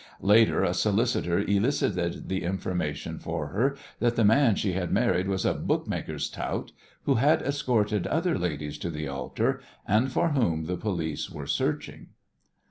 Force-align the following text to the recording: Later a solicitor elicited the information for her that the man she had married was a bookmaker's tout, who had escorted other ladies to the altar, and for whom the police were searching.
Later 0.23 0.63
a 0.63 0.73
solicitor 0.73 1.37
elicited 1.41 2.27
the 2.27 2.41
information 2.41 3.19
for 3.19 3.49
her 3.49 3.77
that 3.99 4.15
the 4.15 4.25
man 4.25 4.55
she 4.55 4.71
had 4.73 4.91
married 4.91 5.27
was 5.27 5.45
a 5.45 5.53
bookmaker's 5.53 6.27
tout, 6.27 6.71
who 7.03 7.13
had 7.17 7.43
escorted 7.43 8.07
other 8.07 8.35
ladies 8.35 8.79
to 8.79 8.89
the 8.89 9.07
altar, 9.07 9.61
and 9.87 10.11
for 10.11 10.29
whom 10.29 10.65
the 10.65 10.75
police 10.75 11.29
were 11.29 11.45
searching. 11.45 12.07